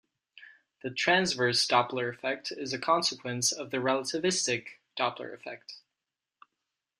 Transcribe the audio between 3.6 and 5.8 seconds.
the relativistic Doppler effect.